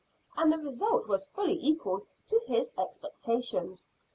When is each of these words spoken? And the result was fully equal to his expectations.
And 0.35 0.51
the 0.51 0.57
result 0.57 1.07
was 1.07 1.27
fully 1.27 1.59
equal 1.61 2.07
to 2.29 2.39
his 2.47 2.71
expectations. 2.75 3.85